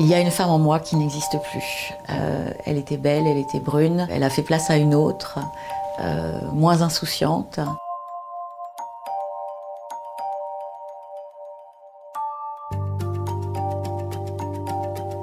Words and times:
Il 0.00 0.06
y 0.06 0.14
a 0.14 0.20
une 0.20 0.30
femme 0.30 0.50
en 0.50 0.60
moi 0.60 0.78
qui 0.78 0.94
n'existe 0.94 1.36
plus. 1.50 1.92
Euh, 2.08 2.52
elle 2.64 2.76
était 2.78 2.96
belle, 2.96 3.26
elle 3.26 3.36
était 3.36 3.58
brune, 3.58 4.06
elle 4.10 4.22
a 4.22 4.30
fait 4.30 4.42
place 4.42 4.70
à 4.70 4.76
une 4.76 4.94
autre, 4.94 5.40
euh, 5.98 6.40
moins 6.52 6.82
insouciante. 6.82 7.58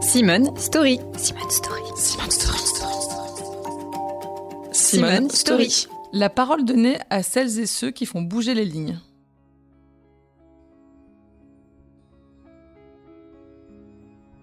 Simone 0.02 0.56
Story. 0.58 1.00
Simone 1.18 1.50
Story. 1.50 1.82
Simone 1.96 2.32
Story. 2.32 2.60
Simone 4.72 5.30
Story. 5.30 5.88
La 6.12 6.30
parole 6.30 6.66
donnée 6.66 6.98
à 7.10 7.24
celles 7.24 7.60
et 7.60 7.66
ceux 7.66 7.92
qui 7.92 8.06
font 8.06 8.22
bouger 8.22 8.54
les 8.54 8.66
lignes. 8.66 9.00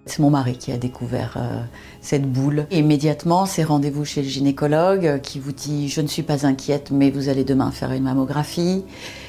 C'est 0.05 0.19
mon 0.19 0.30
mari 0.30 0.56
qui 0.56 0.73
a 0.73 0.79
découvert 0.79 1.34
euh, 1.37 1.62
cette 2.01 2.30
boule. 2.30 2.66
Immédiatement, 2.73 3.47
c'est 3.47 3.62
rendez-vous 3.62 4.05
chez 4.05 4.23
le 4.23 4.28
gynécologue 4.28 5.06
euh, 5.06 5.19
qui 5.19 5.38
vous 5.38 5.52
dit 5.52 5.88
Je 5.88 6.01
ne 6.01 6.09
suis 6.09 6.25
pas 6.25 6.45
inquiète, 6.45 6.91
mais 6.91 7.11
vous 7.11 7.28
allez 7.28 7.45
demain 7.45 7.70
faire 7.70 7.92
une 7.92 8.02
mammographie. 8.02 8.84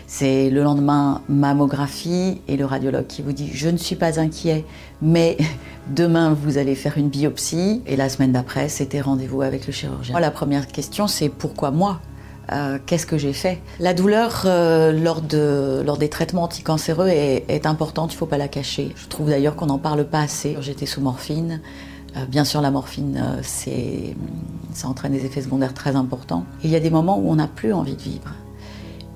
C'est 0.07 0.49
le 0.49 0.63
lendemain 0.63 1.21
mammographie 1.29 2.41
et 2.47 2.57
le 2.57 2.65
radiologue 2.65 3.05
qui 3.05 3.21
vous 3.21 3.33
dit 3.33 3.51
Je 3.53 3.69
ne 3.69 3.77
suis 3.77 3.95
pas 3.95 4.19
inquiet, 4.19 4.65
mais 4.99 5.37
demain 5.95 6.33
vous 6.33 6.57
allez 6.57 6.73
faire 6.73 6.97
une 6.97 7.09
biopsie. 7.09 7.83
Et 7.85 7.95
la 7.95 8.09
semaine 8.09 8.31
d'après, 8.31 8.67
c'était 8.67 9.01
rendez-vous 9.01 9.43
avec 9.43 9.67
le 9.67 9.73
chirurgien. 9.73 10.19
La 10.19 10.31
première 10.31 10.67
question, 10.67 11.05
c'est 11.05 11.29
Pourquoi 11.29 11.69
moi? 11.69 12.01
Euh, 12.51 12.77
qu'est-ce 12.85 13.05
que 13.05 13.17
j'ai 13.17 13.33
fait? 13.33 13.61
La 13.79 13.93
douleur 13.93 14.43
euh, 14.45 14.91
lors, 14.91 15.21
de, 15.21 15.81
lors 15.85 15.97
des 15.97 16.09
traitements 16.09 16.43
anticancéreux 16.43 17.07
est, 17.07 17.65
importante, 17.65 18.11
il 18.11 18.15
ne 18.15 18.19
faut 18.19 18.25
pas 18.25 18.37
la 18.37 18.47
cacher. 18.47 18.91
Je 18.95 19.07
trouve 19.07 19.29
d'ailleurs 19.29 19.55
qu'on 19.55 19.67
n'en 19.67 19.77
parle 19.77 20.05
pas 20.05 20.19
assez. 20.19 20.57
J'étais 20.59 20.85
sous 20.85 21.01
morphine. 21.01 21.61
Euh, 22.17 22.25
bien 22.25 22.43
sûr, 22.43 22.61
la 22.61 22.69
morphine, 22.69 23.39
c'est, 23.41 24.15
ça 24.73 24.87
entraîne 24.87 25.13
des 25.13 25.25
effets 25.25 25.41
secondaires 25.41 25.73
très 25.73 25.95
importants. 25.95 26.45
Il 26.63 26.69
y 26.69 26.75
a 26.75 26.79
des 26.79 26.89
moments 26.89 27.17
où 27.17 27.29
on 27.29 27.35
n'a 27.35 27.47
plus 27.47 27.73
envie 27.73 27.95
de 27.95 28.01
vivre. 28.01 28.33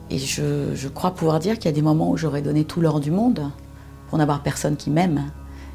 Et 0.10 0.20
je, 0.20 0.88
crois 0.88 1.12
pouvoir 1.12 1.40
dire 1.40 1.56
qu'il 1.56 1.66
y 1.66 1.74
a 1.74 1.76
des 1.76 1.82
moments 1.82 2.10
où 2.12 2.18
j'aurais 2.18 2.42
donné 2.42 2.64
tout 2.64 2.80
l'or 2.80 3.02
du 3.02 3.12
monde 3.12 3.42
pour 4.08 4.18
n'avoir 4.18 4.42
personne 4.42 4.78
qui 4.78 4.90
m'aime 4.90 5.32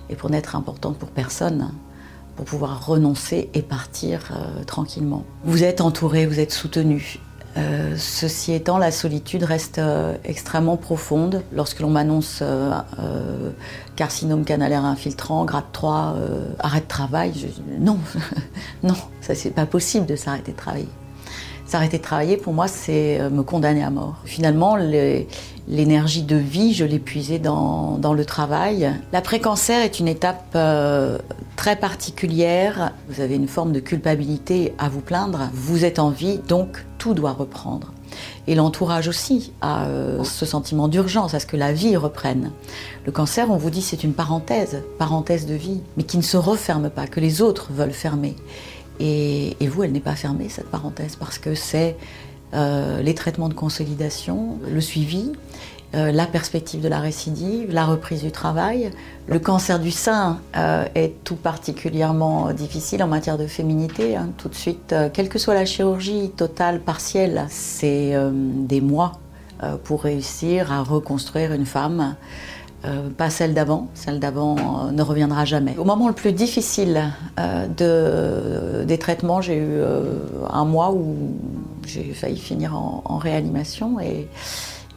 et 0.08 0.14
pour 0.14 0.30
n'être 0.30 0.56
importante 0.56 0.96
pour 0.96 1.10
personne 1.10 1.70
pour 2.34 2.46
pouvoir 2.46 2.86
renoncer 2.86 3.50
et 3.52 3.60
partir 3.60 4.32
tranquillement. 4.66 5.22
Vous 5.44 5.64
êtes 5.64 5.82
entouré, 5.82 6.24
vous 6.24 6.40
êtes 6.40 6.50
soutenu. 6.50 7.20
Euh, 7.56 7.94
ceci 7.98 8.52
étant, 8.52 8.78
la 8.78 8.90
solitude 8.90 9.44
reste 9.44 9.78
euh, 9.78 10.16
extrêmement 10.24 10.76
profonde. 10.76 11.42
Lorsque 11.52 11.80
l'on 11.80 11.90
m'annonce 11.90 12.38
euh, 12.42 13.50
carcinome 13.96 14.44
canalaire 14.44 14.84
infiltrant, 14.84 15.44
grade 15.44 15.64
3, 15.72 16.14
euh, 16.16 16.48
arrêt 16.58 16.80
de 16.80 16.86
travail, 16.86 17.32
je, 17.36 17.46
non, 17.78 17.98
non, 18.82 18.94
ça 19.20 19.34
c'est 19.34 19.50
pas 19.50 19.66
possible 19.66 20.06
de 20.06 20.16
s'arrêter 20.16 20.52
de 20.52 20.56
travailler. 20.56 20.88
S'arrêter 21.66 21.98
de 21.98 22.02
travailler, 22.02 22.36
pour 22.36 22.52
moi, 22.52 22.68
c'est 22.68 23.18
me 23.30 23.42
condamner 23.42 23.82
à 23.82 23.88
mort. 23.88 24.16
Finalement, 24.26 24.76
l'énergie 24.76 26.22
de 26.22 26.36
vie, 26.36 26.74
je 26.74 26.84
l'ai 26.84 26.98
puisée 26.98 27.38
dans, 27.38 27.96
dans 27.96 28.12
le 28.12 28.26
travail. 28.26 28.92
L'après-cancer 29.10 29.82
est 29.82 29.98
une 29.98 30.08
étape 30.08 30.54
très 31.56 31.76
particulière. 31.76 32.92
Vous 33.08 33.20
avez 33.20 33.36
une 33.36 33.48
forme 33.48 33.72
de 33.72 33.80
culpabilité 33.80 34.74
à 34.78 34.88
vous 34.88 35.00
plaindre. 35.00 35.50
Vous 35.52 35.84
êtes 35.84 35.98
en 35.98 36.10
vie, 36.10 36.38
donc 36.48 36.84
tout 36.98 37.14
doit 37.14 37.32
reprendre. 37.32 37.92
Et 38.46 38.54
l'entourage 38.54 39.08
aussi 39.08 39.52
a 39.60 39.86
euh, 39.86 40.24
ce 40.24 40.44
sentiment 40.44 40.88
d'urgence 40.88 41.34
à 41.34 41.40
ce 41.40 41.46
que 41.46 41.56
la 41.56 41.72
vie 41.72 41.96
reprenne. 41.96 42.50
Le 43.06 43.12
cancer, 43.12 43.50
on 43.50 43.56
vous 43.56 43.70
dit, 43.70 43.82
c'est 43.82 44.04
une 44.04 44.12
parenthèse, 44.12 44.82
parenthèse 44.98 45.46
de 45.46 45.54
vie, 45.54 45.80
mais 45.96 46.02
qui 46.02 46.16
ne 46.16 46.22
se 46.22 46.36
referme 46.36 46.90
pas, 46.90 47.06
que 47.06 47.20
les 47.20 47.42
autres 47.42 47.72
veulent 47.72 47.92
fermer. 47.92 48.36
Et, 49.00 49.56
vous, 49.60 49.82
elle 49.82 49.92
n'est 49.92 50.00
pas 50.00 50.14
fermée, 50.14 50.48
cette 50.48 50.70
parenthèse, 50.70 51.16
parce 51.16 51.38
que 51.38 51.54
c'est 51.54 51.96
euh, 52.54 53.02
les 53.02 53.14
traitements 53.14 53.48
de 53.48 53.54
consolidation, 53.54 54.58
le 54.70 54.80
suivi, 54.80 55.32
euh, 55.94 56.10
la 56.10 56.24
perspective 56.26 56.80
de 56.80 56.88
la 56.88 57.00
récidive, 57.00 57.70
la 57.72 57.84
reprise 57.84 58.22
du 58.22 58.30
travail. 58.30 58.90
Le 59.26 59.38
cancer 59.38 59.78
du 59.78 59.90
sein 59.90 60.38
euh, 60.56 60.86
est 60.94 61.22
tout 61.22 61.36
particulièrement 61.36 62.48
euh, 62.48 62.52
difficile 62.54 63.02
en 63.02 63.08
matière 63.08 63.36
de 63.36 63.46
féminité. 63.46 64.16
hein. 64.16 64.30
Tout 64.38 64.48
de 64.48 64.54
suite, 64.54 64.94
quelle 65.12 65.28
que 65.28 65.38
soit 65.38 65.54
la 65.54 65.66
chirurgie 65.66 66.30
totale, 66.30 66.80
partielle, 66.80 67.44
c'est 67.50 68.14
des 68.32 68.80
mois 68.80 69.12
pour 69.84 70.02
réussir 70.02 70.72
à 70.72 70.82
reconstruire 70.82 71.52
une 71.52 71.66
femme. 71.66 72.16
Pas 73.16 73.30
celle 73.30 73.54
d'avant, 73.54 73.88
celle 73.94 74.18
d'avant 74.18 74.90
ne 74.90 75.02
reviendra 75.02 75.44
jamais. 75.44 75.76
Au 75.78 75.84
moment 75.84 76.08
le 76.08 76.14
plus 76.14 76.32
difficile 76.32 77.12
de, 77.38 78.84
des 78.84 78.98
traitements, 78.98 79.40
j'ai 79.40 79.56
eu 79.56 79.80
un 80.50 80.64
mois 80.64 80.92
où 80.92 81.14
j'ai 81.86 82.12
failli 82.12 82.38
finir 82.38 82.76
en, 82.76 83.02
en 83.04 83.18
réanimation 83.18 84.00
et, 84.00 84.26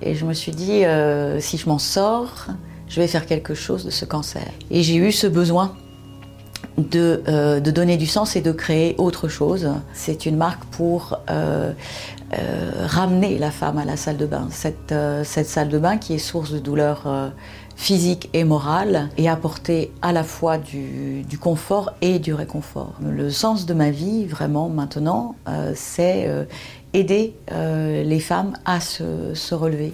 et 0.01 0.15
je 0.15 0.25
me 0.25 0.33
suis 0.33 0.51
dit, 0.51 0.85
euh, 0.85 1.39
si 1.39 1.57
je 1.57 1.67
m'en 1.67 1.79
sors, 1.79 2.47
je 2.87 3.01
vais 3.01 3.07
faire 3.07 3.25
quelque 3.25 3.53
chose 3.53 3.85
de 3.85 3.89
ce 3.89 4.05
cancer. 4.05 4.47
Et 4.71 4.83
j'ai 4.83 4.95
eu 4.95 5.11
ce 5.11 5.27
besoin 5.27 5.75
de, 6.77 7.23
euh, 7.27 7.59
de 7.59 7.71
donner 7.71 7.97
du 7.97 8.05
sens 8.05 8.35
et 8.35 8.41
de 8.41 8.51
créer 8.51 8.95
autre 8.97 9.27
chose. 9.27 9.69
C'est 9.93 10.25
une 10.25 10.35
marque 10.35 10.63
pour 10.65 11.19
euh, 11.29 11.71
euh, 12.33 12.71
ramener 12.85 13.37
la 13.37 13.51
femme 13.51 13.77
à 13.77 13.85
la 13.85 13.97
salle 13.97 14.17
de 14.17 14.25
bain. 14.25 14.47
Cette, 14.51 14.93
salle 15.23 15.69
de 15.69 15.79
bain 15.79 15.97
qui 15.97 16.13
est 16.13 16.19
source 16.19 16.51
de 16.51 16.59
douleur 16.59 17.03
euh, 17.05 17.29
physique 17.75 18.29
et 18.33 18.43
morale 18.43 19.09
et 19.17 19.29
apporter 19.29 19.91
à 20.01 20.11
la 20.11 20.23
fois 20.23 20.57
du, 20.57 21.25
confort 21.39 21.93
et 22.01 22.19
du 22.19 22.33
réconfort. 22.33 22.93
Le 23.01 23.29
sens 23.29 23.65
de 23.65 23.73
ma 23.73 23.91
vie, 23.91 24.25
vraiment 24.25 24.69
maintenant, 24.69 25.35
c'est 25.73 26.29
aider 26.93 27.35
les 27.51 28.19
femmes 28.21 28.53
à 28.63 28.79
se 28.79 29.53
relever. 29.53 29.93